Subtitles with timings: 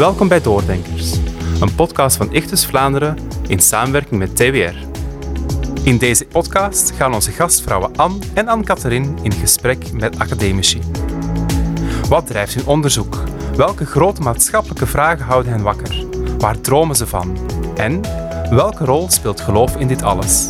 [0.00, 1.16] Welkom bij Doordenkers,
[1.60, 3.16] een podcast van Ichtus Vlaanderen
[3.48, 4.74] in samenwerking met TWR.
[5.84, 10.80] In deze podcast gaan onze gastvrouwen Anne en Anne-Catherine in gesprek met academici.
[12.08, 13.22] Wat drijft hun onderzoek?
[13.56, 16.06] Welke grote maatschappelijke vragen houden hen wakker?
[16.38, 17.38] Waar dromen ze van?
[17.76, 18.00] En
[18.50, 20.48] welke rol speelt geloof in dit alles?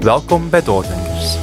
[0.00, 1.38] Welkom bij Doordenkers.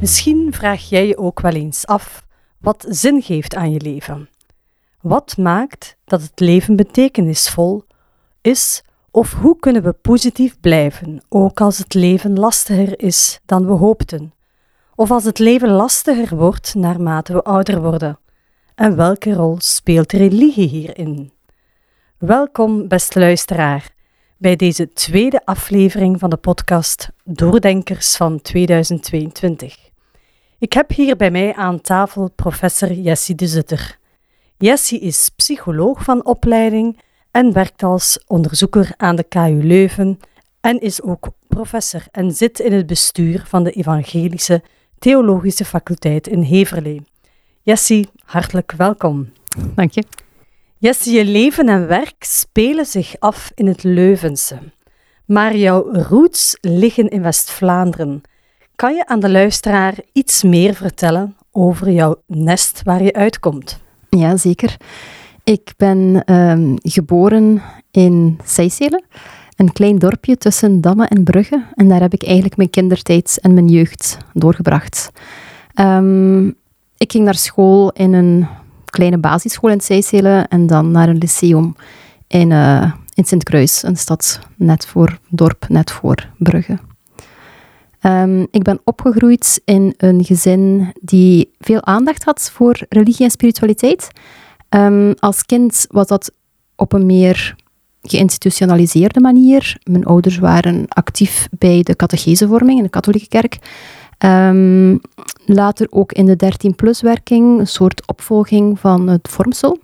[0.00, 2.26] Misschien vraag jij je ook wel eens af
[2.58, 4.28] wat zin geeft aan je leven.
[5.00, 7.84] Wat maakt dat het leven betekenisvol
[8.40, 13.72] is of hoe kunnen we positief blijven, ook als het leven lastiger is dan we
[13.72, 14.32] hoopten?
[14.94, 18.18] Of als het leven lastiger wordt naarmate we ouder worden?
[18.74, 21.32] En welke rol speelt religie hierin?
[22.18, 23.90] Welkom, beste luisteraar,
[24.36, 29.76] bij deze tweede aflevering van de podcast Doordenkers van 2022.
[30.58, 33.98] Ik heb hier bij mij aan tafel professor Jessie de Zutter.
[34.62, 36.98] Jessie is psycholoog van opleiding
[37.30, 40.18] en werkt als onderzoeker aan de KU Leuven
[40.60, 44.62] en is ook professor en zit in het bestuur van de Evangelische
[44.98, 47.02] Theologische Faculteit in Heverlee.
[47.62, 49.32] Jessie, hartelijk welkom.
[49.74, 50.04] Dank je.
[50.78, 54.58] Jessie, je leven en werk spelen zich af in het Leuvense.
[55.24, 58.22] Maar jouw roots liggen in West-Vlaanderen.
[58.76, 63.80] Kan je aan de luisteraar iets meer vertellen over jouw nest waar je uitkomt?
[64.10, 64.76] Ja, zeker.
[65.44, 69.04] Ik ben ehm, geboren in Seysselen,
[69.56, 71.64] een klein dorpje tussen Damme en Brugge.
[71.74, 75.10] En daar heb ik eigenlijk mijn kindertijd en mijn jeugd doorgebracht.
[75.74, 76.46] Ehm,
[76.96, 78.46] ik ging naar school in een
[78.84, 81.76] kleine basisschool in Seysselen en dan naar een lyceum
[82.26, 86.78] in, uh, in Sint-Kruis, een stad net voor dorp, net voor Brugge.
[88.02, 94.08] Um, ik ben opgegroeid in een gezin die veel aandacht had voor religie en spiritualiteit.
[94.68, 96.32] Um, als kind was dat
[96.76, 97.56] op een meer
[98.02, 99.78] geïnstitutionaliseerde manier.
[99.82, 103.58] Mijn ouders waren actief bij de catechesevorming in de katholieke kerk.
[104.24, 105.00] Um,
[105.44, 109.78] later ook in de 13-plus-werking, een soort opvolging van het vormsel.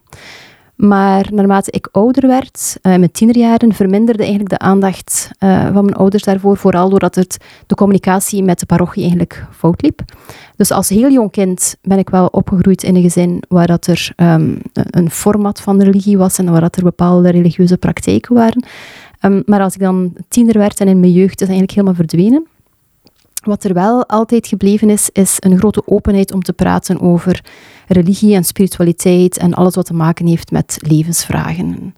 [0.77, 5.85] Maar naarmate ik ouder werd, uh, in mijn tienerjaren, verminderde eigenlijk de aandacht uh, van
[5.85, 10.01] mijn ouders daarvoor, vooral doordat het, de communicatie met de parochie eigenlijk fout liep.
[10.57, 14.13] Dus als heel jong kind ben ik wel opgegroeid in een gezin waar dat er
[14.17, 18.65] um, een format van religie was en waar dat er bepaalde religieuze praktijken waren.
[19.21, 22.47] Um, maar als ik dan tiener werd en in mijn jeugd is eigenlijk helemaal verdwenen.
[23.47, 27.45] Wat er wel altijd gebleven is, is een grote openheid om te praten over
[27.89, 31.95] religie en spiritualiteit en alles wat te maken heeft met levensvragen.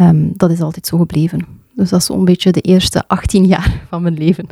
[0.00, 1.46] Um, dat is altijd zo gebleven.
[1.74, 4.46] Dus dat is zo'n beetje de eerste 18 jaar van mijn leven.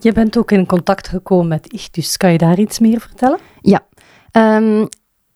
[0.00, 2.16] Je bent ook in contact gekomen met Ichtus.
[2.16, 3.38] Kan je daar iets meer vertellen?
[3.60, 3.86] Ja.
[4.32, 4.88] Um,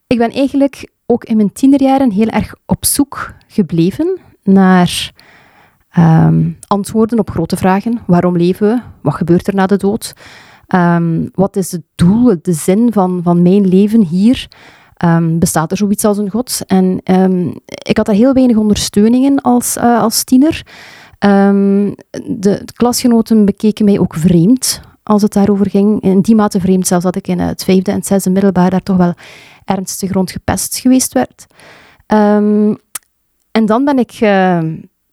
[0.07, 5.11] ik ben eigenlijk ook in mijn tienerjaren heel erg op zoek gebleven naar
[5.97, 7.99] um, antwoorden op grote vragen.
[8.05, 8.81] Waarom leven we?
[9.01, 10.13] Wat gebeurt er na de dood?
[10.75, 14.47] Um, wat is het doel, de zin van, van mijn leven hier?
[15.05, 16.61] Um, bestaat er zoiets als een God?
[16.67, 17.01] En
[17.65, 20.65] ik had daar heel weinig ondersteuning in als, uh, als tiener.
[21.19, 21.95] de,
[22.37, 26.01] de klasgenoten bekeken mij ook vreemd als het daarover ging.
[26.01, 28.97] In die mate vreemd zelfs dat ik in het vijfde en zesde middelbaar daar toch
[28.97, 29.13] wel
[29.65, 31.45] ernstig rond gepest geweest werd.
[33.51, 34.59] en dan ben ik uh,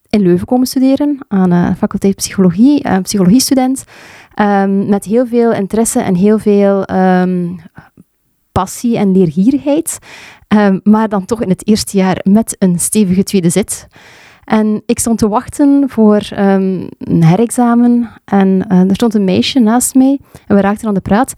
[0.09, 3.83] in Leuven komen studeren aan de faculteit psychologie, uh, psychologiestudent,
[4.35, 7.59] um, met heel veel interesse en heel veel um,
[8.51, 9.99] passie en leergierigheid,
[10.47, 13.87] um, maar dan toch in het eerste jaar met een stevige tweede zit.
[14.43, 19.95] En ik stond te wachten voor een herexamen en uh, er stond een meisje naast
[19.95, 21.33] mij en we raakten aan de praat.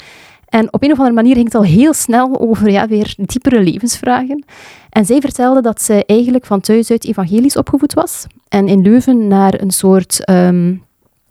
[0.52, 3.62] En op een of andere manier ging het al heel snel over ja, weer diepere
[3.62, 4.44] levensvragen.
[4.90, 8.26] En zij vertelde dat ze eigenlijk van thuis uit evangelisch opgevoed was.
[8.48, 10.84] En in Leuven naar een soort um,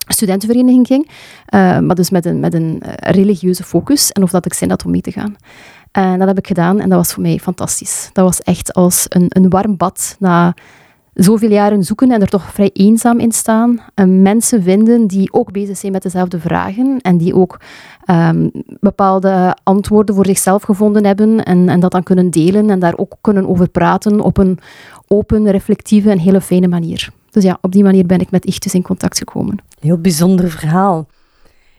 [0.08, 1.08] studentenvereniging ging.
[1.08, 4.12] Uh, maar dus met een, met een eh, religieuze focus.
[4.12, 5.36] En of dat ik zin had om mee te gaan.
[5.92, 8.10] En dat heb ik gedaan en dat was voor mij fantastisch.
[8.12, 10.54] Dat was echt als een, een warm bad na
[11.14, 13.80] zoveel jaren zoeken en er toch vrij eenzaam in staan.
[13.94, 17.60] En mensen vinden die ook bezig zijn met dezelfde vragen en die ook
[18.10, 22.96] um, bepaalde antwoorden voor zichzelf gevonden hebben en, en dat dan kunnen delen en daar
[22.96, 24.58] ook kunnen over praten op een
[25.06, 27.10] open, reflectieve en hele fijne manier.
[27.30, 29.58] Dus ja, op die manier ben ik met Ichtus in contact gekomen.
[29.80, 31.06] Heel bijzonder verhaal.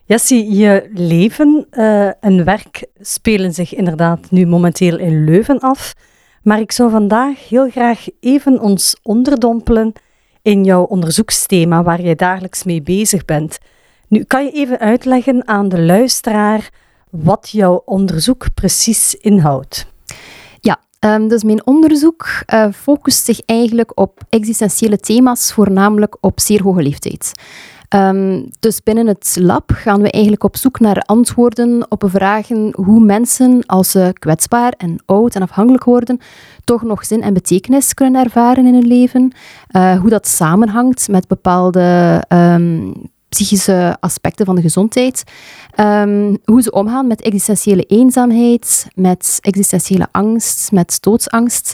[0.06, 5.94] Jessie, je leven uh, en werk spelen zich inderdaad nu momenteel in Leuven af.
[6.44, 9.94] Maar ik zou vandaag heel graag even ons onderdompelen
[10.42, 13.58] in jouw onderzoeksthema waar jij dagelijks mee bezig bent.
[14.08, 16.70] Nu, kan je even uitleggen aan de luisteraar
[17.10, 19.88] wat jouw onderzoek precies inhoudt?
[20.60, 26.64] Ja, Um, dus mijn onderzoek uh, focust zich eigenlijk op existentiële thema's, voornamelijk op zeer
[26.64, 27.32] hoge leeftijd.
[27.96, 33.00] Um, dus binnen het lab gaan we eigenlijk op zoek naar antwoorden op vragen hoe
[33.00, 36.20] mensen, als ze kwetsbaar en oud en afhankelijk worden,
[36.64, 39.32] toch nog zin en betekenis kunnen ervaren in hun leven.
[39.72, 42.94] Uh, hoe dat samenhangt met bepaalde um,
[43.36, 45.24] psychische aspecten van de gezondheid.
[45.80, 51.74] Um, hoe ze omgaan met existentiële eenzaamheid, met existentiële angst, met doodsangst.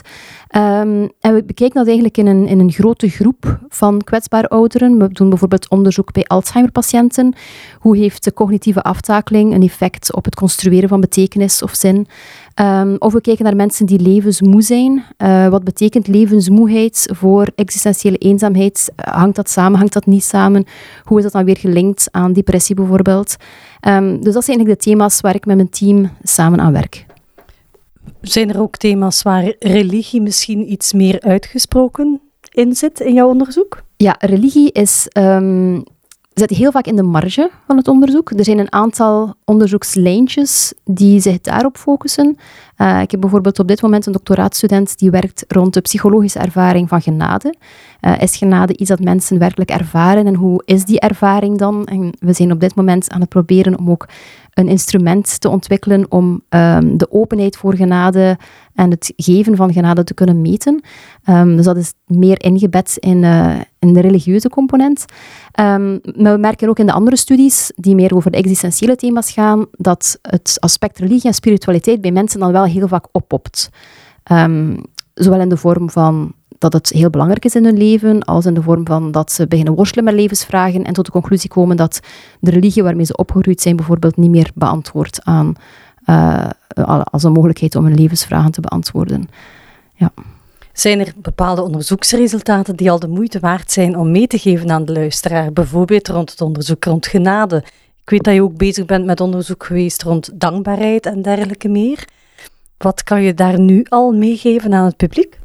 [0.56, 4.98] Um, en we bekijken dat eigenlijk in een, in een grote groep van kwetsbare ouderen.
[4.98, 7.34] We doen bijvoorbeeld onderzoek bij Alzheimer-patiënten.
[7.78, 12.06] Hoe heeft de cognitieve aftakeling een effect op het construeren van betekenis of zin?
[12.60, 15.04] Um, of we kijken naar mensen die levensmoe zijn.
[15.18, 18.92] Uh, wat betekent levensmoeheid voor existentiële eenzaamheid?
[18.96, 20.64] Hangt dat samen, hangt dat niet samen?
[21.04, 23.36] Hoe is dat dan weer gelinkt aan depressie bijvoorbeeld?
[23.88, 27.06] Um, dus dat zijn eigenlijk de thema's waar ik met mijn team samen aan werk.
[28.20, 32.20] Zijn er ook thema's waar religie misschien iets meer uitgesproken
[32.50, 33.82] in zit in jouw onderzoek?
[33.96, 35.84] Ja, religie is um,
[36.38, 38.30] zit heel vaak in de marge van het onderzoek.
[38.30, 42.36] Er zijn een aantal onderzoekslijntjes die zich daarop focussen.
[42.78, 46.88] Uh, ik heb bijvoorbeeld op dit moment een doctoraatstudent die werkt rond de psychologische ervaring
[46.88, 47.54] van genade.
[48.00, 51.84] Uh, is genade iets dat mensen werkelijk ervaren en hoe is die ervaring dan?
[51.84, 54.08] En we zijn op dit moment aan het proberen om ook
[54.58, 58.38] een instrument te ontwikkelen om um, de openheid voor genade
[58.74, 60.80] en het geven van genade te kunnen meten.
[61.28, 65.04] Um, dus dat is meer ingebed in, uh, in de religieuze component.
[65.54, 69.66] Maar we merken ook in de andere studies, die meer over de existentiële thema's gaan,
[69.70, 73.70] dat het aspect religie en spiritualiteit bij mensen dan wel heel vaak oppopt.
[75.14, 78.54] zowel in de vorm van dat het heel belangrijk is in hun leven, als in
[78.54, 82.00] de vorm van dat ze beginnen worstelen met levensvragen en tot de conclusie komen dat
[82.40, 85.54] de religie waarmee ze opgegroeid zijn bijvoorbeeld niet meer beantwoordt aan,
[86.06, 86.48] uh,
[87.02, 89.28] als een mogelijkheid om hun levensvragen te beantwoorden.
[89.94, 90.12] Ja.
[90.78, 94.84] Zijn er bepaalde onderzoeksresultaten die al de moeite waard zijn om mee te geven aan
[94.84, 95.52] de luisteraar?
[95.52, 97.56] Bijvoorbeeld rond het onderzoek rond genade.
[98.02, 102.04] Ik weet dat je ook bezig bent met onderzoek geweest rond dankbaarheid en dergelijke meer.
[102.76, 105.38] Wat kan je daar nu al meegeven aan het publiek?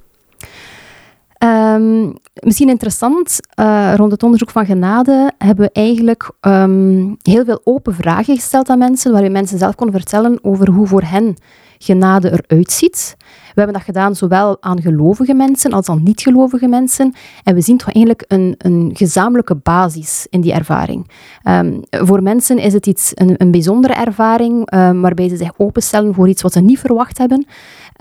[1.40, 7.62] Um, misschien interessant, uh, rond het onderzoek van genade hebben we eigenlijk um, heel veel
[7.64, 11.36] open vragen gesteld aan mensen, waarin mensen zelf konden vertellen over hoe voor hen
[11.84, 13.16] genade eruit ziet.
[13.20, 17.14] We hebben dat gedaan zowel aan gelovige mensen als aan niet-gelovige mensen.
[17.44, 21.10] En we zien toch eigenlijk een, een gezamenlijke basis in die ervaring.
[21.44, 24.70] Um, voor mensen is het iets, een, een bijzondere ervaring,
[25.02, 27.46] waarbij ze zich openstellen voor iets wat ze niet verwacht hebben.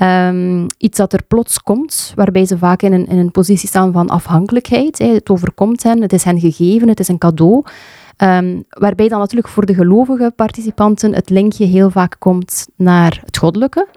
[0.02, 3.92] Um, iets dat er plots komt, waarbij ze vaak in een, in een positie staan
[3.92, 4.98] van afhankelijkheid.
[4.98, 7.64] Het overkomt hen, het is hen gegeven, het is een cadeau.
[8.16, 13.38] Um, waarbij dan natuurlijk voor de gelovige participanten het linkje heel vaak komt naar het
[13.38, 13.88] goddelijke.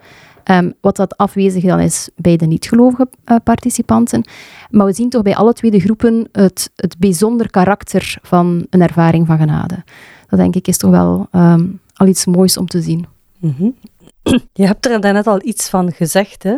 [0.52, 4.28] Um, wat dat afwezig dan is bij de niet-gelovige uh, participanten.
[4.70, 8.82] Maar we zien toch bij alle twee de groepen het, het bijzonder karakter van een
[8.82, 9.84] ervaring van genade.
[10.28, 13.06] Dat denk ik is toch wel um, al iets moois om te zien.
[13.40, 13.76] -hmm.
[14.54, 16.44] Je hebt er net al iets van gezegd.
[16.44, 16.58] Hè?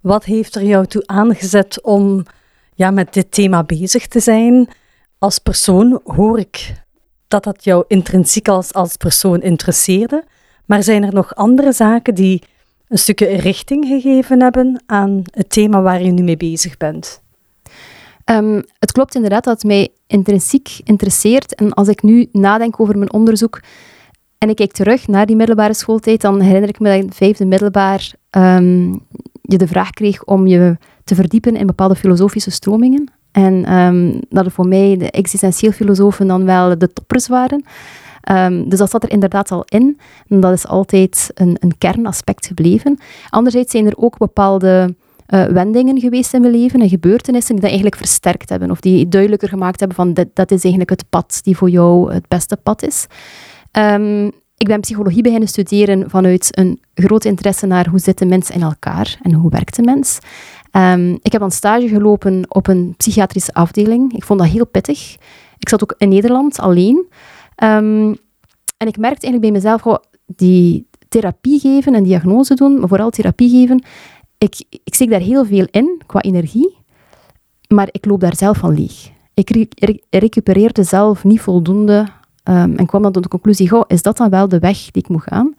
[0.00, 2.22] Wat heeft er jou toe aangezet om
[2.74, 4.68] ja, met dit thema bezig te zijn?
[5.18, 6.83] Als persoon hoor ik
[7.28, 10.24] dat dat jou intrinsiek als, persoon interesseerde.
[10.64, 12.42] Maar zijn er nog andere zaken die
[12.88, 17.22] een stukje richting gegeven hebben aan het thema waar je nu mee bezig bent?
[18.24, 21.54] Um, het klopt inderdaad dat het mij intrinsiek interesseert.
[21.54, 23.60] En als ik nu nadenk over mijn onderzoek,
[24.38, 27.16] en ik kijk terug naar die middelbare schooltijd, dan herinner ik me dat in het
[27.16, 29.06] vijfde middelbaar um,
[29.40, 33.10] je de vraag kreeg om je te verdiepen in bepaalde filosofische stromingen.
[33.34, 37.64] En um, dat er voor mij de existentieel filosofen dan wel de toppers waren.
[38.30, 40.00] Um, dus dat zat er inderdaad al in.
[40.28, 42.98] Dat is altijd een, een kernaspect gebleven.
[43.28, 44.94] Anderzijds zijn er ook bepaalde
[45.28, 48.70] uh, wendingen geweest in mijn leven en gebeurtenissen die dat eigenlijk versterkt hebben.
[48.70, 52.12] Of die duidelijker gemaakt hebben van dit, dat is eigenlijk het pad die voor jou
[52.12, 53.06] het beste pad is.
[53.72, 58.50] Um, ik ben psychologie beginnen studeren vanuit een groot interesse naar hoe zit de mens
[58.50, 60.18] in elkaar en hoe werkt de mens.
[60.76, 64.12] Um, ik heb een stage gelopen op een psychiatrische afdeling.
[64.12, 65.16] Ik vond dat heel pittig.
[65.58, 67.06] Ik zat ook in Nederland alleen.
[67.62, 68.16] Um,
[68.76, 73.10] en ik merkte eigenlijk bij mezelf, goh, die therapie geven en diagnose doen, maar vooral
[73.10, 73.84] therapie geven,
[74.38, 76.76] ik, ik steek daar heel veel in qua energie,
[77.68, 79.10] maar ik loop daar zelf van leeg.
[79.34, 79.68] Ik
[80.10, 82.08] recupereerde zelf niet voldoende
[82.48, 85.02] Um, en kwam dan tot de conclusie, goh, is dat dan wel de weg die
[85.02, 85.54] ik moet gaan?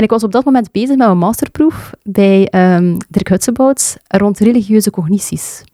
[0.00, 4.38] En ik was op dat moment bezig met een masterproef bij um, Dirk Hutsebouts rond
[4.38, 5.64] religieuze cognities.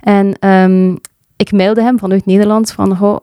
[0.00, 0.98] En um,
[1.36, 3.18] ik mailde hem vanuit Nederland van, goh,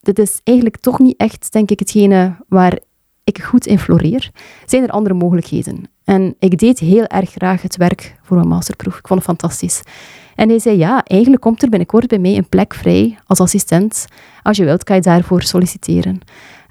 [0.00, 2.78] dit is eigenlijk toch niet echt, denk ik, hetgene waar
[3.24, 4.30] ik goed in floreer,
[4.66, 5.84] zijn er andere mogelijkheden.
[6.04, 8.98] En ik deed heel erg graag het werk voor mijn masterproef.
[8.98, 9.82] Ik vond het fantastisch.
[10.34, 14.04] En hij zei, ja, eigenlijk komt er binnenkort bij mij een plek vrij als assistent.
[14.42, 16.20] Als je wilt, kan je daarvoor solliciteren.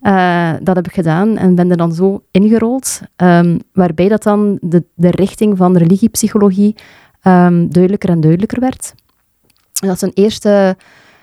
[0.01, 4.57] Uh, dat heb ik gedaan en ben er dan zo ingerold, um, waarbij dat dan
[4.61, 6.75] de, de richting van religiepsychologie
[7.23, 8.93] um, duidelijker en duidelijker werd.
[9.73, 10.77] Dat is een eerste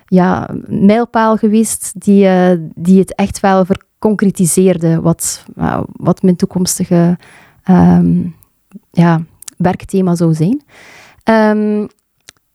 [0.06, 5.44] ja, mijlpaal geweest die, uh, die het echt wel verconcretiseerde wat,
[5.92, 7.18] wat mijn toekomstige
[7.70, 8.36] um,
[8.90, 9.22] ja,
[9.56, 10.62] werkthema zou zijn.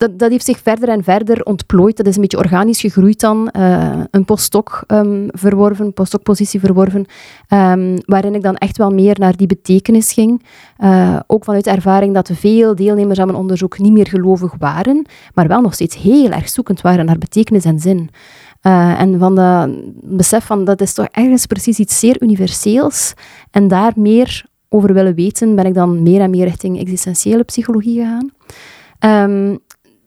[0.01, 1.98] Dat, dat heeft zich verder en verder ontplooid.
[1.98, 3.50] Dat is een beetje organisch gegroeid dan.
[3.58, 7.05] Uh, een postdoc um, verworven, postdocpositie verworven,
[7.50, 10.46] um, waarin ik dan echt wel meer naar die betekenis ging.
[10.79, 15.48] Uh, ook vanuit ervaring dat veel deelnemers aan mijn onderzoek niet meer gelovig waren, maar
[15.48, 18.10] wel nog steeds heel erg zoekend waren naar betekenis en zin.
[18.62, 19.70] Uh, en van dat
[20.01, 23.13] besef van dat is toch ergens precies iets zeer universeels
[23.51, 28.00] en daar meer over willen weten, ben ik dan meer en meer richting existentiële psychologie
[28.00, 28.31] gegaan.
[29.29, 29.60] Um,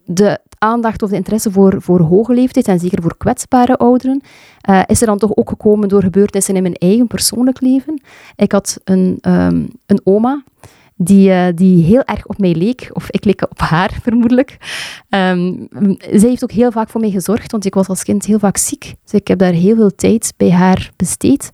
[0.05, 4.23] de aandacht of de interesse voor, voor hoge leeftijd en zeker voor kwetsbare ouderen
[4.69, 8.03] uh, is er dan toch ook gekomen door gebeurtenissen in mijn eigen persoonlijk leven.
[8.37, 10.43] Ik had een, um, een oma
[10.97, 14.57] die, uh, die heel erg op mij leek, of ik leek op haar vermoedelijk.
[15.09, 15.69] Um,
[15.99, 18.57] zij heeft ook heel vaak voor mij gezorgd, want ik was als kind heel vaak
[18.57, 18.95] ziek.
[19.03, 21.51] Dus ik heb daar heel veel tijd bij haar besteed.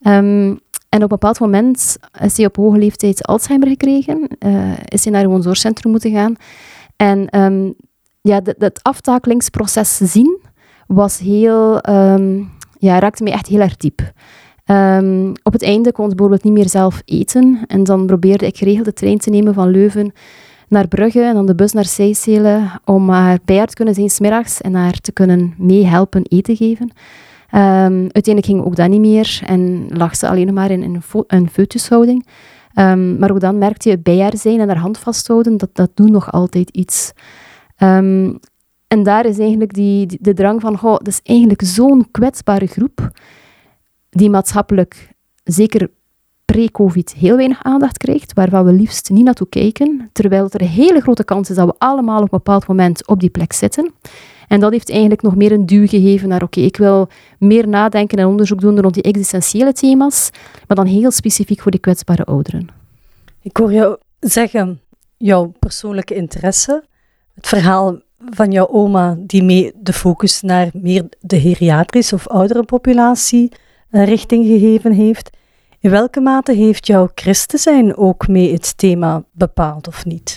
[0.00, 5.04] Um, en op een bepaald moment is hij op hoge leeftijd Alzheimer gekregen, uh, is
[5.04, 6.36] hij naar een woonzorgcentrum moeten gaan.
[6.96, 7.28] En
[8.22, 10.40] ja, dat, aftakelingsproces zien
[10.86, 14.12] was heel, um, ja, raakte mij echt heel erg diep.
[14.66, 17.64] Um, op het einde kon ik bijvoorbeeld niet meer zelf eten.
[17.66, 20.12] En dan probeerde ik geregeld de trein te nemen van Leuven
[20.68, 24.60] naar Brugge en dan de bus naar Seysselen om haar bij te kunnen zijn smiddags
[24.60, 26.90] en haar te kunnen meehelpen eten geven.
[27.54, 32.24] Um, uiteindelijk ging ook dat niet meer en lag ze alleen maar in, een.
[32.74, 35.90] Um, maar ook dan merkte je bij haar zijn en haar hand vasthouden, dat, dat
[35.94, 37.12] doet nog altijd iets.
[37.82, 38.38] Um,
[38.88, 43.10] en daar is eigenlijk die, de drang van, goh, dat is eigenlijk zo'n kwetsbare groep,
[44.10, 45.90] die maatschappelijk, zeker
[46.44, 51.00] pre-COVID, heel weinig aandacht krijgt, waarvan we liefst niet naartoe kijken, terwijl er een hele
[51.00, 53.92] grote kans is dat we allemaal op een bepaald moment op die plek zitten.
[54.48, 57.08] En dat heeft eigenlijk nog meer een duw gegeven naar, oké, ik wil
[57.38, 60.30] meer nadenken en onderzoek doen rond die existentiële thema's,
[60.66, 62.68] maar dan heel specifiek voor die kwetsbare ouderen.
[63.42, 64.80] Ik hoor jou zeggen,
[65.16, 66.84] jouw persoonlijke interesse,
[67.34, 72.62] het verhaal van jouw oma die mee de focus naar meer de geriatrische of oudere
[72.62, 73.52] populatie
[73.90, 75.30] uh, richting gegeven heeft.
[75.80, 80.36] In welke mate heeft jouw christen zijn ook mee het thema bepaald of niet?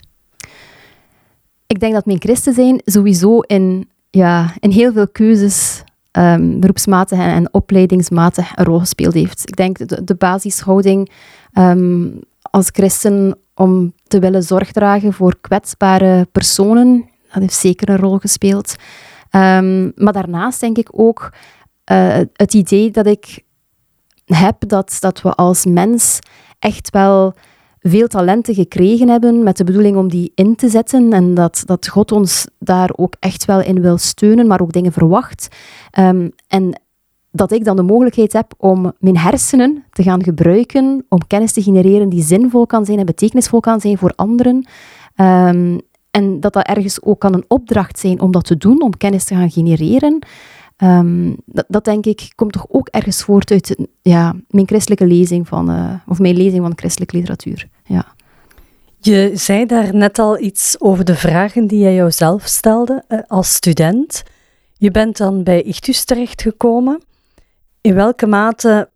[1.67, 7.19] Ik denk dat mijn christen zijn sowieso in, ja, in heel veel keuzes um, beroepsmatig
[7.19, 9.41] en, opleidingsmatig een rol gespeeld heeft.
[9.45, 11.11] Ik denk de, de basishouding
[11.53, 12.19] um,
[12.55, 17.09] als christen om te willen zorg dragen voor kwetsbare personen.
[17.31, 18.75] Dat heeft zeker een rol gespeeld.
[19.31, 21.33] Um, maar daarnaast denk ik ook
[21.91, 23.43] uh, het idee dat ik
[24.25, 26.19] heb dat, dat we als mens
[26.59, 27.33] echt wel
[27.79, 31.87] veel talenten gekregen hebben met de bedoeling om die in te zetten en dat, dat
[31.87, 35.47] God ons daar ook echt wel in wil steunen, maar ook dingen verwacht.
[35.99, 36.81] Um, en
[37.35, 41.61] dat ik dan de mogelijkheid heb om mijn hersenen te gaan gebruiken om kennis te
[41.61, 44.67] genereren die zinvol kan zijn en betekenisvol kan zijn voor anderen.
[45.15, 45.79] Um,
[46.11, 49.23] en dat dat ergens ook kan een opdracht zijn om dat te doen, om kennis
[49.23, 50.19] te gaan genereren.
[50.77, 55.47] Um, dat, dat, denk ik komt toch ook ergens voort uit ja, mijn christelijke lezing
[55.47, 57.67] van, uh, of mijn lezing van christelijke literatuur.
[57.83, 58.05] Ja.
[58.99, 63.53] Je zei daar net al iets over de vragen die jij jouzelf stelde uh, als
[63.53, 64.23] student.
[64.77, 67.01] Je bent dan bij Ichtus terechtgekomen
[67.85, 68.89] in welke mate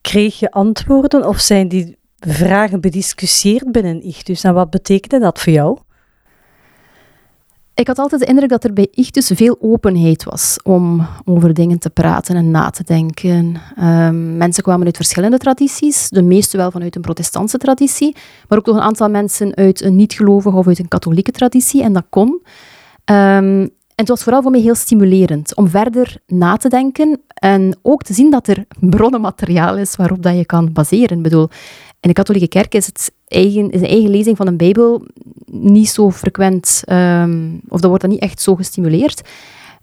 [0.00, 5.52] kreeg je antwoorden of zijn die vragen bediscussieerd binnen Ichtus en wat betekende dat voor
[5.52, 5.78] jou?
[7.74, 11.78] Ik had altijd de indruk dat er bij Ichtus veel openheid was om over dingen
[11.78, 13.60] te praten en na te denken.
[13.78, 18.16] Um, mensen kwamen uit verschillende tradities, de meeste wel vanuit een protestantse traditie,
[18.48, 21.92] maar ook nog een aantal mensen uit een niet-gelovige of uit een katholieke traditie, en
[21.92, 22.42] dat kon.
[23.04, 28.02] Um, het was vooral voor mij heel stimulerend om verder na te denken en ook
[28.02, 31.16] te zien dat er bronnenmateriaal is waarop dat je kan baseren.
[31.16, 31.48] Ik bedoel,
[32.00, 35.06] in de katholieke kerk is, het eigen, is de eigen lezing van een bijbel
[35.50, 39.28] niet zo frequent, um, of dat wordt dan niet echt zo gestimuleerd.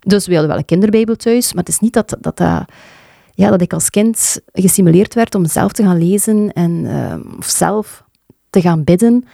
[0.00, 2.64] Dus we hadden wel een kinderbijbel thuis, maar het is niet dat, dat, dat,
[3.34, 7.46] ja, dat ik als kind gestimuleerd werd om zelf te gaan lezen en um, of
[7.46, 8.04] zelf
[8.50, 9.24] te gaan bidden.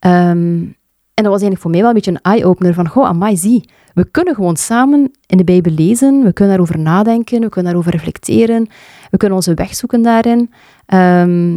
[0.00, 0.76] Um,
[1.14, 3.68] en dat was eigenlijk voor mij wel een beetje een eye-opener van, goh, amai, zie,
[3.94, 7.92] we kunnen gewoon samen in de Bijbel lezen, we kunnen daarover nadenken, we kunnen daarover
[7.92, 8.68] reflecteren,
[9.10, 10.50] we kunnen onze weg zoeken daarin.
[10.86, 11.56] Ehm,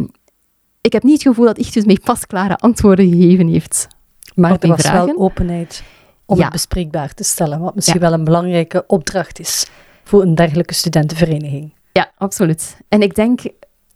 [0.80, 3.88] ik heb niet het gevoel dat Ichtus mij pasklare antwoorden gegeven heeft.
[4.34, 5.06] Maar er was vragen.
[5.06, 5.82] wel openheid
[6.26, 6.42] om Ja.
[6.42, 9.70] het bespreekbaar te stellen, wat misschien wel een belangrijke opdracht is
[10.04, 11.74] voor een dergelijke studentenvereniging.
[11.92, 12.76] Ja, absoluut.
[12.88, 13.40] En ik denk,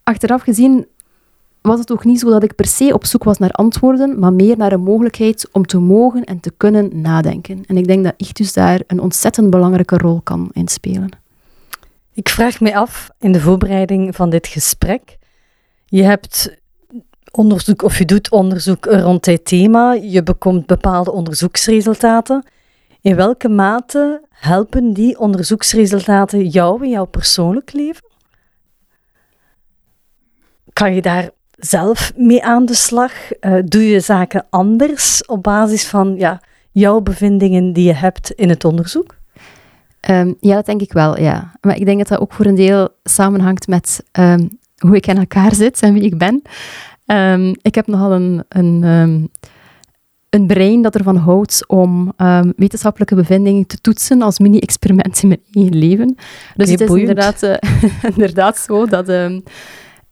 [0.02, 0.86] achteraf gezien,
[1.62, 4.32] was het ook niet zo dat ik per se op zoek was naar antwoorden, maar
[4.32, 7.64] meer naar een mogelijkheid om te mogen en te kunnen nadenken.
[7.66, 11.08] En ik denk dat Ichtus daar een ontzettend belangrijke rol kan in spelen.
[12.12, 15.18] Ik vraag me af, in de voorbereiding van dit gesprek,
[15.86, 16.56] je hebt
[17.30, 22.46] onderzoek of je doet onderzoek rond dit thema, je bekomt bepaalde onderzoeksresultaten.
[23.00, 28.10] In welke mate helpen die onderzoeksresultaten jou in jouw persoonlijk leven?
[30.72, 31.30] Kan je daar
[31.64, 33.12] zelf mee aan de slag?
[33.32, 36.40] Eh, doe je zaken anders op basis van ja,
[36.70, 39.14] jouw bevindingen die je hebt in het onderzoek?
[40.00, 41.52] Ehm, ja, dat denk ik wel, ja.
[41.60, 45.18] Maar ik denk dat dat ook voor een deel samenhangt met ehm, hoe ik in
[45.18, 46.42] elkaar zit en wie ik ben.
[47.06, 48.82] Ehm, ik heb nogal een, een,
[50.30, 52.12] een brein dat ervan houdt om
[52.56, 56.14] wetenschappelijke bevindingen te toetsen als mini-experiment in mijn eigen leven.
[56.56, 57.08] Dus Oké, het is boeiend.
[57.08, 57.56] inderdaad, eh,
[58.14, 59.08] inderdaad zo dat,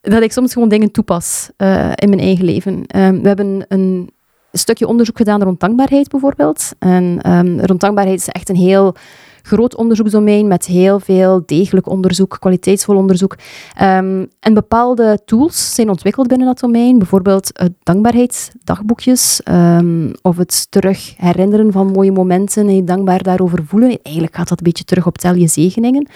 [0.01, 2.87] dat ik soms gewoon dingen toepas eh, in mijn eigen leven.
[2.87, 4.11] Ehm, we hebben een
[4.53, 6.73] stukje onderzoek gedaan rond dankbaarheid bijvoorbeeld.
[6.79, 8.95] En ehm, rond dankbaarheid is echt een heel
[9.43, 13.37] groot onderzoeksdomein met heel veel degelijk onderzoek, kwaliteitsvol onderzoek.
[13.77, 20.71] Ehm, en bepaalde tools zijn ontwikkeld binnen dat domein, bijvoorbeeld het dankbaarheidsdagboekjes ehm, of het
[20.71, 23.99] terug herinneren van mooie momenten en je dankbaar daarover voelen.
[24.03, 26.09] Eigenlijk gaat dat een beetje terug op tel je zegeningen.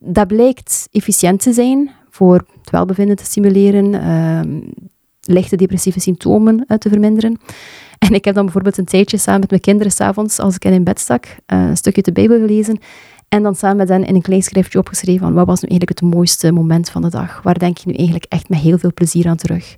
[0.00, 4.60] Dat blijkt efficiënt te zijn voor het welbevinden te stimuleren, ehm,
[5.20, 7.38] lichte depressieve symptomen eh, te verminderen.
[7.98, 10.72] En ik heb dan bijvoorbeeld een tijdje samen met mijn kinderen s'avonds, als ik hen
[10.72, 12.78] in bed stak, eh, een stukje de Bijbel gelezen.
[13.28, 16.00] En dan samen met hen in een klein schriftje opgeschreven van wat was nu eigenlijk
[16.00, 17.40] het mooiste moment van de dag?
[17.42, 19.76] Waar denk je nu eigenlijk echt met heel veel plezier aan terug?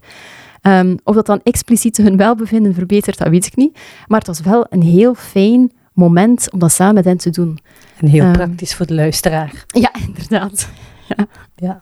[0.60, 3.78] Ehm, of dat dan expliciet hun welbevinden verbetert, dat weet ik niet.
[4.06, 7.58] Maar het was wel een heel fijn moment om dat samen met hen te doen.
[8.00, 8.32] En heel Ehm.
[8.32, 9.64] praktisch voor de luisteraar.
[9.66, 10.68] Ja, inderdaad.
[11.56, 11.80] Ja.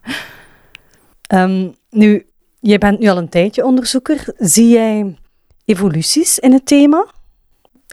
[1.27, 2.25] Ehm, nu,
[2.59, 4.33] jij bent nu al een tijdje onderzoeker.
[4.37, 5.17] Zie jij
[5.65, 7.05] evoluties in het thema?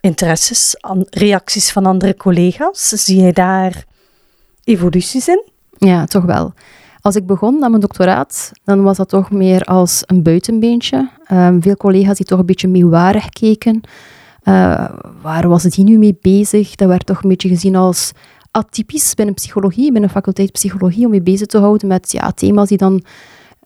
[0.01, 0.77] Interesses,
[1.11, 2.89] reacties van andere collega's?
[2.89, 3.85] Zie jij daar
[4.65, 5.45] evoluties in?
[5.79, 6.53] Ja, toch wel.
[7.01, 11.11] Als ik begon aan mijn doctoraat, dan was dat toch meer als een buitenbeentje.
[11.25, 13.81] Ehm, veel collega's die toch een beetje meewarig keken.
[14.43, 14.91] Eh,
[15.23, 16.75] waar was die nu mee bezig?
[16.75, 18.13] Dat werd toch een beetje gezien als
[18.55, 22.79] atypisch binnen psychologie, binnen faculteit psychologie, om je bezig te houden met ja, thema's die
[22.79, 23.05] dan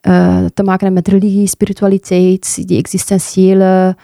[0.01, 3.97] eh, te maken hebben met religie, spiritualiteit, die existentiële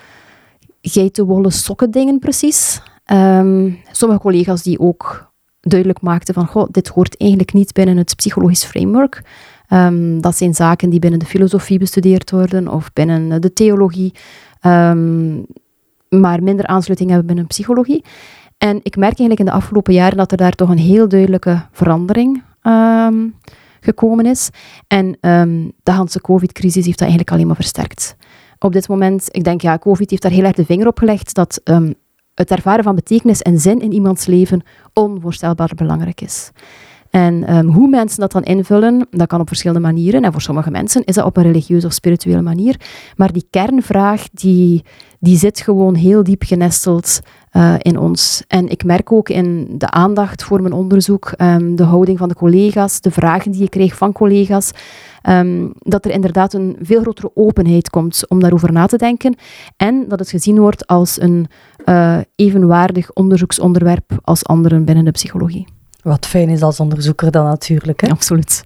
[0.81, 2.83] geitenwolle sokken dingen precies.
[3.05, 8.16] Ehm, sommige collega's die ook duidelijk maakten van, goh, dit hoort eigenlijk niet binnen het
[8.16, 9.23] psychologisch framework.
[9.68, 14.12] Ehm, dat zijn zaken die binnen de filosofie bestudeerd worden of binnen de theologie,
[14.61, 15.37] ehm,
[16.09, 18.05] maar minder aansluiting hebben binnen psychologie.
[18.64, 21.62] En ik merk eigenlijk in de afgelopen jaren dat er daar toch een heel duidelijke
[21.72, 23.29] verandering ehm,
[23.81, 24.50] gekomen is.
[24.87, 28.16] En ehm, de hele COVID-crisis heeft dat eigenlijk alleen maar versterkt.
[28.59, 31.35] Op dit moment, ik denk, ja, COVID heeft daar heel erg de vinger op gelegd
[31.35, 31.92] dat ehm,
[32.35, 36.50] het ervaren van betekenis en zin in iemands leven onvoorstelbaar belangrijk is.
[37.11, 40.22] En hoe mensen dat dan invullen, dat kan op verschillende manieren.
[40.22, 42.81] En voor sommige mensen is dat op een religieuze of spirituele manier.
[43.16, 44.85] Maar die kernvraag, die,
[45.18, 47.20] die zit gewoon heel diep genesteld
[47.55, 48.43] eh, in ons.
[48.49, 52.35] En ik merk ook in de aandacht voor mijn onderzoek, ehm, de houding van de
[52.35, 54.71] collega's, de vragen die ik kreeg van collega's,
[55.23, 59.35] ehm, dat er inderdaad een veel grotere openheid komt om daarover na te denken.
[59.77, 61.47] En dat het gezien wordt als een
[61.85, 65.67] eh, evenwaardig onderzoeksonderwerp als anderen binnen de psychologie.
[66.03, 68.01] Wat fijn is als onderzoeker dan natuurlijk.
[68.01, 68.09] Hè?
[68.09, 68.64] Absoluut.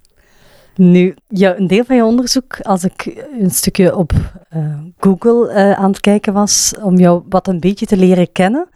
[0.74, 4.12] Nu, ja, een deel van je onderzoek, als ik een stukje op
[4.48, 8.68] eh, Google aan het kijken was, om jou wat een beetje te leren kennen,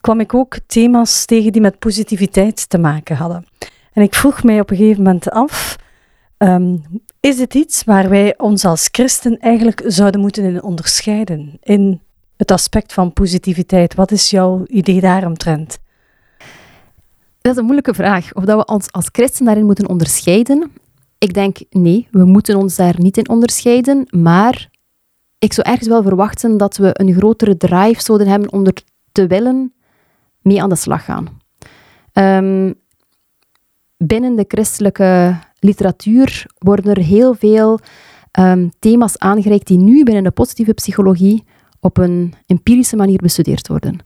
[0.00, 3.46] kwam ik ook thema's tegen die met positiviteit te maken hadden.
[3.92, 5.76] En ik vroeg mij op een gegeven moment af,
[6.36, 6.76] ehm,
[7.20, 11.58] is het iets waar wij ons als christen eigenlijk zouden moeten in onderscheiden?
[11.62, 12.00] In
[12.36, 13.94] het aspect van positiviteit.
[13.94, 15.78] Wat is jouw idee daaromtrent?
[17.40, 18.34] Dat is een moeilijke vraag.
[18.34, 20.72] Of dat we ons als christen daarin moeten onderscheiden.
[21.18, 24.06] Ik denk nee, we moeten ons daar niet in onderscheiden.
[24.10, 24.68] Maar
[25.38, 28.66] ik zou ergens wel verwachten dat we een grotere drive zouden hebben om
[29.12, 29.72] te willen
[30.44, 31.28] mee aan de slag gaan.
[32.12, 32.72] Ehm,
[33.96, 37.78] binnen de christelijke literatuur worden er heel veel
[38.30, 41.44] ehm, thema's aangereikt die nu binnen de positieve psychologie
[41.80, 43.98] op een empirische manier bestudeerd worden.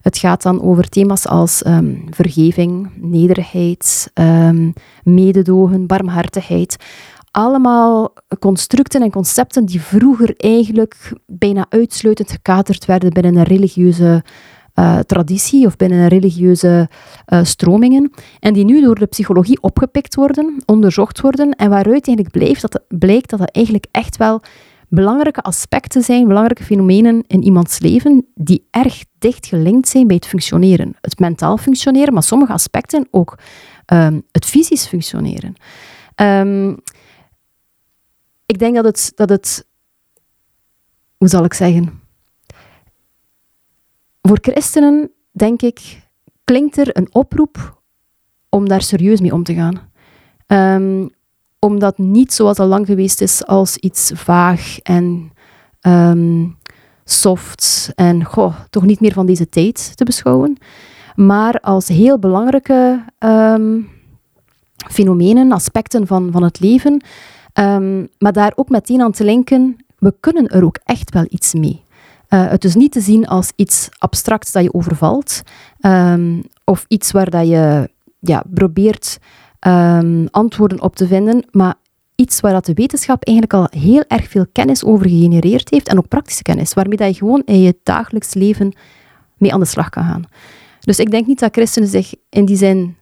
[0.00, 4.10] Het gaat dan over thema's als ehm, vergeving, nederigheid,
[5.02, 6.76] mededogen, barmhartigheid.
[7.30, 14.24] Allemaal constructen en concepten die vroeger eigenlijk bijna uitsluitend gekaderd werden binnen een religieuze
[14.78, 16.88] uh, traditie of binnen religieuze
[17.28, 18.10] uh, stromingen.
[18.40, 22.82] En die nu door de psychologie opgepikt worden, onderzocht worden en waaruit eigenlijk blijft dat,
[22.88, 24.42] blijkt dat dat eigenlijk echt wel
[24.88, 30.26] belangrijke aspecten zijn, belangrijke fenomenen in iemands leven, die erg dicht gelinkt zijn bij het
[30.26, 30.96] functioneren.
[31.00, 33.38] Het mentaal functioneren, maar sommige aspecten ook
[33.92, 35.54] um, het fysisch functioneren.
[36.16, 36.76] Um,
[38.46, 39.66] ik denk dat het, dat het,
[41.16, 42.00] hoe zal ik zeggen,
[44.26, 46.02] voor christenen, denk ik,
[46.44, 47.82] klinkt er een oproep
[48.48, 49.80] om daar serieus mee om te gaan.
[50.46, 51.10] Um,
[51.58, 55.32] omdat niet zoals al lang geweest is als iets vaag en
[55.80, 56.56] um,
[57.04, 60.56] soft en goh, toch niet meer van deze tijd te beschouwen,
[61.14, 63.88] maar als heel belangrijke um,
[64.90, 67.04] fenomenen, aspecten van, van het leven,
[68.18, 71.84] maar daar ook meteen aan te linken, we kunnen er ook echt wel iets mee.
[72.30, 75.42] Uh, het is niet te zien als iets abstracts dat je overvalt,
[76.64, 79.18] of iets waar dat je ja, probeert
[79.60, 81.74] um, antwoorden op te vinden, maar
[82.14, 85.98] iets waar dat de wetenschap eigenlijk al heel erg veel kennis over gegenereerd heeft en
[85.98, 88.76] ook praktische kennis, waarmee dat je gewoon in je dagelijks leven
[89.36, 90.24] mee aan de slag kan gaan.
[90.80, 92.96] Dus ik denk niet dat christenen zich in die zin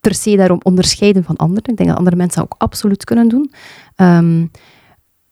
[0.00, 1.70] per se daarom onderscheiden van anderen.
[1.70, 3.52] Ik denk dat andere mensen dat ook absoluut kunnen doen.
[3.96, 4.50] Um,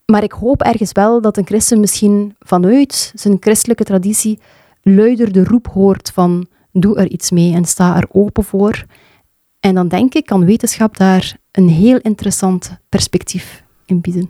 [0.06, 4.38] maar ik hoop ergens wel dat een christen misschien vanuit zijn christelijke traditie
[4.82, 8.84] luider de roep hoort van doe er iets mee en sta er open voor.
[9.60, 14.28] En dan denk ik, kan wetenschap daar een heel interessant perspectief in bieden.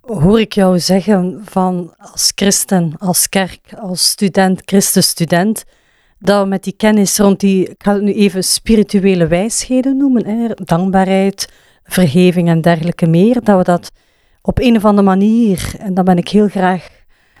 [0.00, 5.64] Hoor ik jou zeggen van als christen, als kerk, als student, christenstudent,
[6.18, 10.26] dat we met die kennis rond die, ik ga het nu even spirituele wijsheden noemen,
[10.26, 11.52] hè, dankbaarheid,
[11.84, 13.90] vergeving en dergelijke meer, dat we dat
[14.48, 16.88] op een of andere manier, en dan ben ik heel graag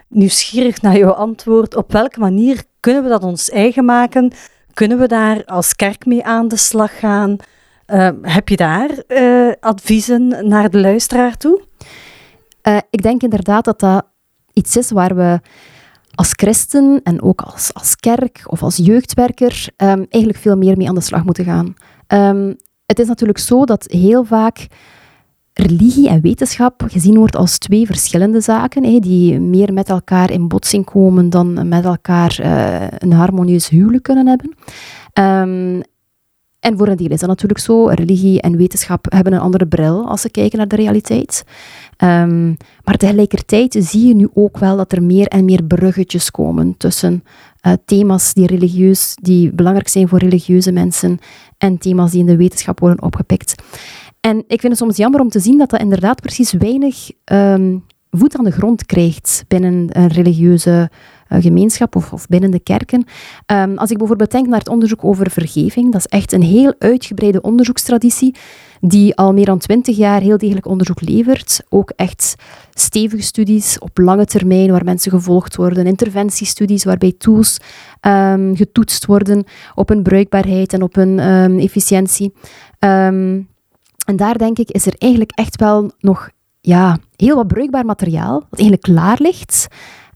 [0.08, 4.32] nieuwsgierig naar jouw antwoord, op welke manier kunnen we dat ons eigen maken,
[4.74, 7.36] kunnen we daar als kerk mee aan de slag gaan?
[7.86, 11.62] Uh, heb je daar uh, adviezen naar de luisteraar toe?
[12.62, 14.06] Uh, ik denk inderdaad dat dat
[14.52, 15.40] iets is waar we
[16.14, 20.88] als christen en ook als, als kerk of als jeugdwerker um, eigenlijk veel meer mee
[20.88, 21.74] aan de slag moeten gaan.
[22.36, 24.66] Um, het is natuurlijk zo dat heel vaak
[25.60, 30.84] religie en wetenschap gezien wordt als twee verschillende zaken, die meer met elkaar in botsing
[30.84, 34.54] komen dan met elkaar uh, een harmonieus huwelijk kunnen hebben.
[35.12, 35.82] Um,
[36.60, 37.86] en voor een deel is dat natuurlijk zo.
[37.86, 41.44] Religie en wetenschap hebben een andere bril als ze kijken naar de realiteit.
[41.98, 46.74] Um, maar tegelijkertijd zie je nu ook wel dat er meer en meer bruggetjes komen
[46.76, 47.24] tussen
[47.66, 51.18] uh, thema's die religieus, die belangrijk zijn voor religieuze mensen
[51.58, 53.54] en thema's die in de wetenschap worden opgepikt.
[54.20, 57.84] En ik vind het soms jammer om te zien dat dat inderdaad precies weinig um,
[58.10, 60.90] voet aan de grond krijgt binnen een religieuze
[61.28, 63.04] uh, gemeenschap of, of, binnen de kerken.
[63.46, 66.74] Um, als ik bijvoorbeeld denk naar het onderzoek over vergeving, dat is echt een heel
[66.78, 68.34] uitgebreide onderzoekstraditie
[68.80, 71.60] die al meer dan twintig jaar heel degelijk onderzoek levert.
[71.68, 72.34] Ook echt
[72.70, 77.58] stevige studies op lange termijn waar mensen gevolgd worden, interventiestudies waarbij tools
[78.00, 81.18] um, getoetst worden op hun bruikbaarheid en op hun
[81.60, 82.32] efficiëntie.
[84.08, 88.40] En daar denk ik, is er eigenlijk echt wel nog ja, heel wat bruikbaar materiaal,
[88.40, 89.66] dat eigenlijk klaar ligt.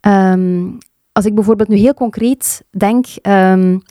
[0.01, 0.71] Ehm,
[1.13, 3.83] als ik bijvoorbeeld nu heel concreet denk, um,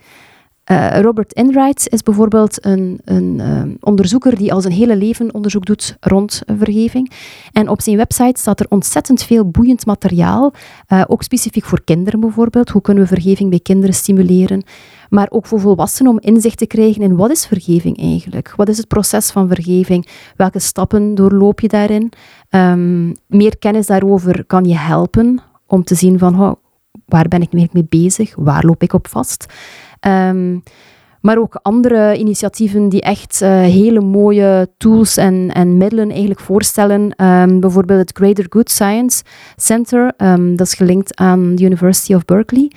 [0.71, 5.65] uh, Robert Enright is bijvoorbeeld een, een um, onderzoeker die al zijn hele leven onderzoek
[5.65, 7.11] doet rond vergeving.
[7.51, 10.53] En op zijn website staat er ontzettend veel boeiend materiaal,
[10.87, 12.69] uh, ook specifiek voor kinderen bijvoorbeeld.
[12.69, 14.63] Hoe kunnen we vergeving bij kinderen stimuleren?
[15.09, 18.53] Maar ook voor volwassenen om inzicht te krijgen in wat is vergeving eigenlijk?
[18.55, 20.07] Wat is het proces van vergeving?
[20.35, 22.11] Welke stappen doorloop je daarin?
[22.49, 26.51] Um, meer kennis daarover kan je helpen om te zien van oh,
[27.05, 28.35] waar ben ik mee bezig?
[28.35, 29.45] Waar loop ik op vast?
[30.07, 30.63] Um,
[31.21, 37.25] maar ook andere initiatieven die echt uh, hele mooie tools en, en middelen eigenlijk voorstellen.
[37.25, 39.23] Um, bijvoorbeeld het Greater Good Science
[39.55, 42.71] Center, um, dat is gelinkt aan de University of Berkeley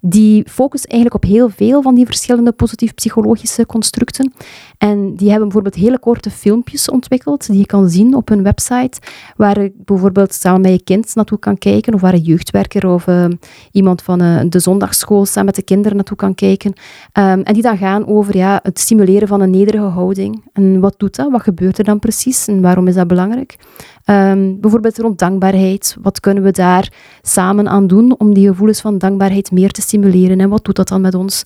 [0.00, 4.32] die focust eigenlijk op heel veel van die verschillende positief psychologische constructen.
[4.78, 9.00] En die hebben bijvoorbeeld hele korte filmpjes ontwikkeld, die je kan zien op hun website,
[9.36, 13.06] waar je bijvoorbeeld samen met je kind naartoe kan kijken, of waar een jeugdwerker of
[13.06, 13.24] uh,
[13.72, 16.72] iemand van uh, de zondagschool samen met de kinderen naartoe kan kijken.
[17.18, 20.44] Um, en die dan gaan over ja, het stimuleren van een nederige houding.
[20.52, 21.30] En wat doet dat?
[21.30, 22.46] Wat gebeurt er dan precies?
[22.46, 23.56] En waarom is dat belangrijk?
[24.04, 25.96] Ehm, bijvoorbeeld rond dankbaarheid.
[26.02, 30.40] Wat kunnen we daar samen aan doen om die gevoelens van dankbaarheid meer te stimuleren?
[30.40, 31.44] En wat doet dat dan met ons?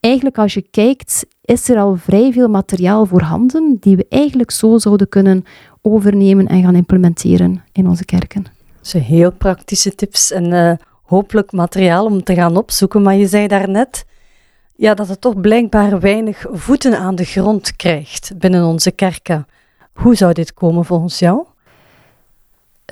[0.00, 4.78] Eigenlijk, als je kijkt, is er al vrij veel materiaal voorhanden die we eigenlijk zo
[4.78, 5.44] zouden kunnen
[5.82, 8.44] overnemen en gaan implementeren in onze kerken.
[8.80, 13.02] Zo heel praktische tips en uh, hopelijk materiaal om te gaan opzoeken.
[13.02, 14.04] Maar je zei daarnet
[14.76, 19.46] ja, dat het toch blijkbaar weinig voeten aan de grond krijgt binnen onze kerken.
[19.92, 21.46] Hoe zou dit komen volgens jou?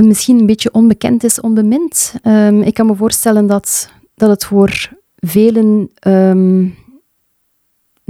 [0.06, 2.14] Misschien een beetje onbekend is onbemind.
[2.24, 6.74] Um, ik kan me voorstellen dat, dat het voor velen um,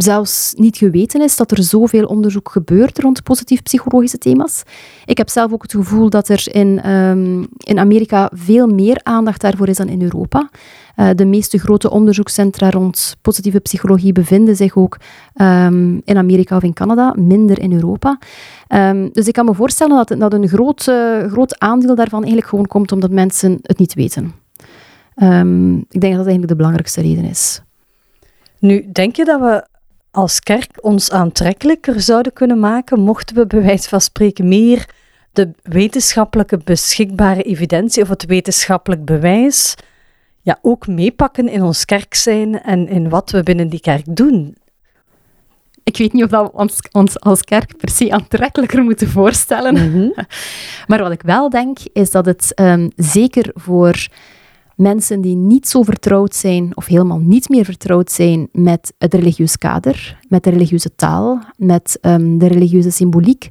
[0.03, 4.63] zelfs niet geweten is dat er zoveel onderzoek gebeurt rond positief psychologische thema's.
[5.05, 9.41] Ik heb zelf ook het gevoel dat er in, um, in Amerika veel meer aandacht
[9.41, 10.51] daarvoor is dan in Europa.
[10.97, 14.97] Uh, de meeste grote onderzoekscentra rond positieve psychologie bevinden zich ook
[15.35, 18.19] um, in Amerika of in Canada, minder in Europa.
[18.69, 22.49] Um, dus ik kan me voorstellen dat, dat een groot, uh, groot aandeel daarvan eigenlijk
[22.49, 24.33] gewoon komt omdat mensen het niet weten.
[25.89, 27.63] ik denk dat dat eigenlijk de belangrijkste reden is.
[28.59, 29.77] Nu, denk je dat we
[30.19, 34.89] als kerk ons aantrekkelijker zouden kunnen maken, mochten we bij wijze van spreken meer
[35.33, 39.75] de wetenschappelijke beschikbare evidentie of het wetenschappelijk bewijs
[40.41, 44.57] ja, ook meepakken in ons kerk zijn en in wat we binnen die kerk doen.
[45.85, 49.75] Ik weet niet of dat we ons, ons als kerk per se aantrekkelijker moeten voorstellen.
[49.75, 50.09] Mhm.
[50.89, 54.07] maar wat ik wel denk, is dat het um, zeker voor
[54.79, 59.59] mensen die niet zo vertrouwd zijn of helemaal niet meer vertrouwd zijn met het religieus
[59.59, 63.49] kader, met de religieuze taal, met um, de religieuze symboliek,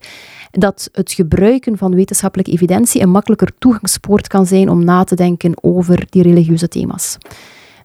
[0.52, 5.64] dat het gebruiken van wetenschappelijke evidentie een makkelijker toegangspoort kan zijn om na te denken
[5.64, 7.18] over die religieuze thema's.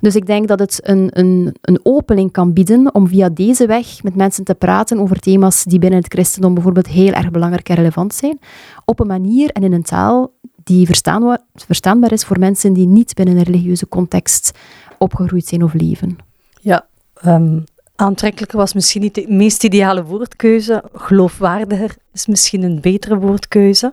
[0.03, 4.03] Dus ik denk dat het een, een, een opening kan bieden om via deze weg
[4.03, 7.75] met mensen te praten over thema's die binnen het christendom bijvoorbeeld heel erg belangrijk en
[7.75, 8.38] relevant zijn,
[8.85, 10.33] op een manier en in een taal
[10.65, 14.59] die verstaanbaar is voor mensen die niet binnen een religieuze context
[14.99, 16.17] opgegroeid zijn of leven.
[16.61, 16.87] Ja,
[17.27, 17.65] um,
[17.97, 20.85] aantrekkelijker was misschien niet de meest ideale woordkeuze.
[20.93, 23.93] Geloofwaardiger is misschien een betere woordkeuze.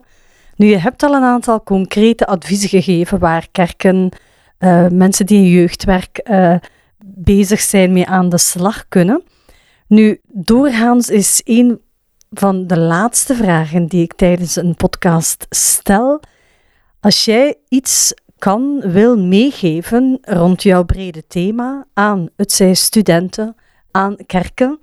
[0.55, 4.11] Nu, je hebt al een aantal concrete adviezen gegeven waar kerken,
[4.59, 6.55] uh, mensen die in jeugdwerk uh,
[7.05, 9.23] bezig zijn mee aan de slag kunnen.
[9.87, 11.81] Nu, doorgaans is een
[12.31, 16.19] van de laatste vragen die ik tijdens een podcast stel,
[16.99, 23.55] als jij iets kan, wil meegeven rond jouw brede thema aan, het zij studenten,
[23.91, 24.79] aan kerken,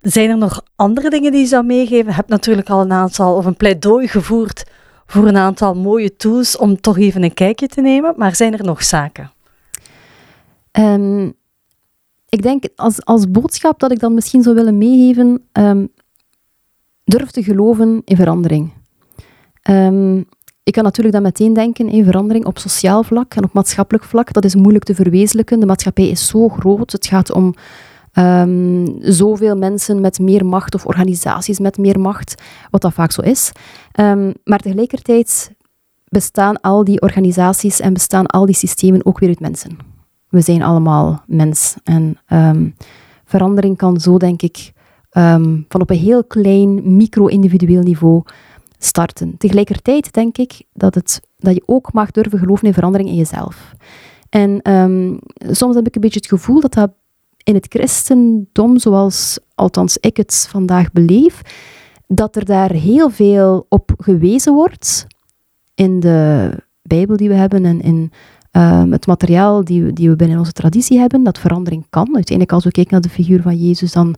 [0.00, 2.06] zijn er nog andere dingen die je zou meegeven?
[2.06, 4.64] Je hebt natuurlijk al een aantal, of een pleidooi gevoerd
[5.10, 8.64] voor een aantal mooie tools om toch even een kijkje te nemen, maar zijn er
[8.64, 9.30] nog zaken?
[10.72, 11.32] Um,
[12.28, 15.88] ik denk als, als boodschap dat ik dan misschien zou willen meegeven, um,
[17.04, 18.72] durf te geloven in verandering.
[19.70, 20.26] Um,
[20.62, 24.32] ik kan natuurlijk dan meteen denken in verandering op sociaal vlak en op maatschappelijk vlak.
[24.32, 25.60] Dat is moeilijk te verwezenlijken.
[25.60, 26.92] De maatschappij is zo groot.
[26.92, 27.54] Het gaat om
[28.14, 33.20] um, zoveel mensen met meer macht of organisaties met meer macht, wat dat vaak zo
[33.20, 33.52] is.
[34.00, 35.56] Um, maar tegelijkertijd
[36.08, 39.76] bestaan al die organisaties en bestaan al die systemen ook weer uit mensen.
[40.28, 41.76] We zijn allemaal mens.
[41.84, 42.74] En um,
[43.24, 44.72] verandering kan zo, denk ik,
[45.68, 48.22] van op een heel klein, micro-individueel niveau
[48.78, 49.36] starten.
[49.38, 53.72] Tegelijkertijd denk ik dat, het, dat je ook mag durven geloven in verandering in jezelf.
[54.28, 54.62] En
[55.50, 56.90] soms heb ik een beetje het gevoel dat dat
[57.48, 61.42] in het christendom, zoals althans ik het vandaag beleef,
[62.06, 65.06] dat er daar heel veel op gewezen wordt
[65.74, 66.50] in de
[66.82, 68.12] Bijbel die we hebben en in
[68.52, 72.06] um, het materiaal die we, die we binnen onze traditie hebben, dat verandering kan.
[72.14, 74.16] Uiteindelijk, als we kijken naar de figuur van Jezus, dan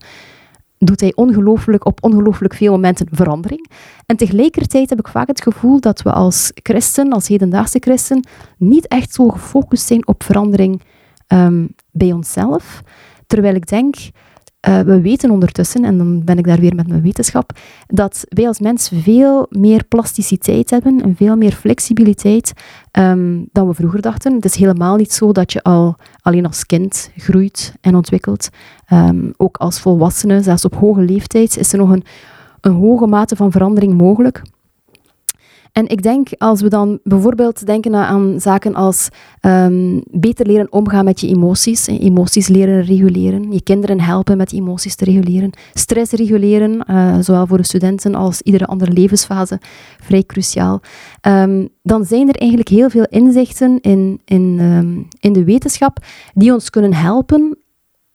[0.77, 3.69] doet hij ongelooflijk, op ongelooflijk veel momenten verandering.
[4.05, 8.87] En tegelijkertijd heb ik vaak het gevoel dat we als christen, als hedendaagse christen, niet
[8.87, 10.81] echt zo gefocust zijn op verandering
[11.27, 12.83] um, bij onszelf.
[13.31, 17.01] Terwijl ik denk, uh, we weten ondertussen, en dan ben ik daar weer met mijn
[17.01, 17.51] wetenschap,
[17.87, 22.53] dat wij als mens veel meer plasticiteit hebben en veel meer flexibiliteit
[22.91, 24.33] um, dan we vroeger dachten.
[24.33, 28.49] Het is helemaal niet zo dat je al alleen als kind groeit en ontwikkelt.
[28.93, 32.03] Um, ook als volwassene, zelfs op hoge leeftijd, is er nog een,
[32.61, 34.41] een hoge mate van verandering mogelijk.
[35.71, 39.09] En ik denk, als we dan bijvoorbeeld denken aan zaken als
[39.41, 44.95] um, beter leren omgaan met je emoties, emoties leren reguleren, je kinderen helpen met emoties
[44.95, 49.59] te reguleren, stress reguleren, uh, zowel voor de studenten als iedere andere levensfase,
[49.99, 50.81] vrij cruciaal.
[51.27, 55.97] Um, dan zijn er eigenlijk heel veel inzichten in, in, um, in de wetenschap
[56.33, 57.57] die ons kunnen helpen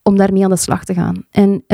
[0.02, 1.24] om daarmee aan de slag te gaan.
[1.30, 1.64] En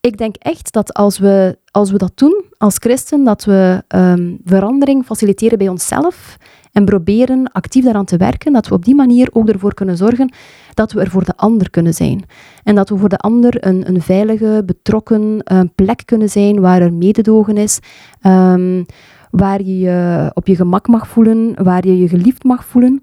[0.00, 4.34] ik denk echt dat als we, als we dat doen als christen, dat we ehm,
[4.44, 6.36] verandering faciliteren bij onszelf
[6.72, 10.32] en proberen actief daaraan te werken, dat we op die manier ook ervoor kunnen zorgen
[10.74, 12.24] dat we er voor de ander kunnen zijn.
[12.62, 16.82] En dat we voor de ander een, een veilige, betrokken uh, plek kunnen zijn waar
[16.82, 17.78] er mededogen is,
[18.22, 18.86] um,
[19.30, 23.02] waar je je op je gemak mag voelen, waar je je geliefd mag voelen.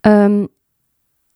[0.00, 0.48] Um,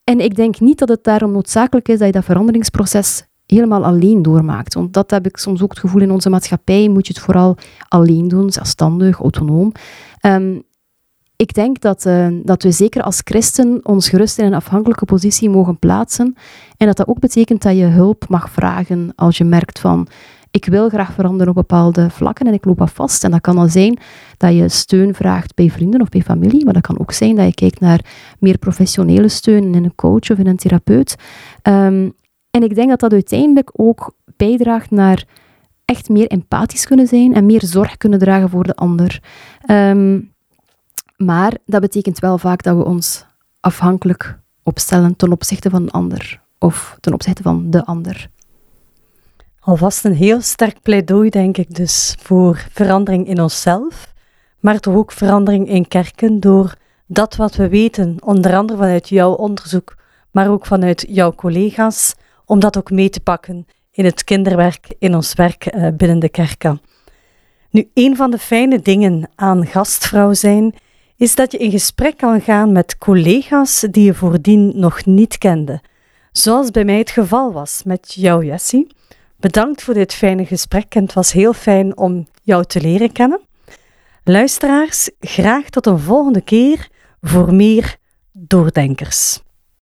[0.04, 4.22] en ik denk niet dat het daarom noodzakelijk is dat je dat veranderingsproces helemaal alleen
[4.22, 4.74] doormaakt.
[4.74, 7.56] Want dat heb ik soms ook het gevoel in onze maatschappij, moet je het vooral
[7.88, 9.72] alleen doen, zelfstandig, autonoom.
[10.26, 10.62] Um,
[11.36, 15.50] ik denk dat, uh, dat we zeker als christen ons gerust in een afhankelijke positie
[15.50, 16.34] mogen plaatsen.
[16.76, 20.08] En dat dat ook betekent dat je hulp mag vragen als je merkt van
[20.50, 23.24] ik wil graag veranderen op bepaalde vlakken en ik loop af vast.
[23.24, 23.98] En dat kan al zijn
[24.36, 27.46] dat je steun vraagt bij vrienden of bij familie, maar dat kan ook zijn dat
[27.46, 28.04] je kijkt naar
[28.38, 31.16] meer professionele steun in een coach of in een therapeut.
[31.62, 32.14] Um,
[32.56, 35.24] en ik denk dat dat uiteindelijk ook bijdraagt naar
[35.84, 39.22] echt meer empathisch kunnen zijn en meer zorg kunnen dragen voor de ander.
[39.70, 40.34] Um,
[41.16, 43.24] maar dat betekent wel vaak dat we ons
[43.60, 48.30] afhankelijk opstellen ten opzichte van een ander of ten opzichte van de ander.
[49.60, 54.14] Alvast een heel sterk pleidooi, denk ik, dus voor verandering in onszelf,
[54.60, 56.74] maar toch ook verandering in kerken door
[57.06, 59.96] dat wat we weten, onder andere vanuit jouw onderzoek,
[60.30, 62.14] maar ook vanuit jouw collega's,
[62.46, 66.28] om dat ook mee te pakken in het kinderwerk, in ons werk uh, binnen de
[66.28, 66.80] kerken.
[67.70, 70.74] Nu, een van de fijne dingen aan gastvrouw zijn,
[71.16, 75.80] is dat je in gesprek kan gaan met collega's die je voordien nog niet kende.
[76.32, 78.86] Zoals bij mij het geval was met jou, Jessie.
[79.36, 83.40] Bedankt voor dit fijne gesprek en het was heel fijn om jou te leren kennen.
[84.24, 86.88] Luisteraars, graag tot een volgende keer
[87.20, 87.96] voor meer
[88.32, 89.40] doordenkers.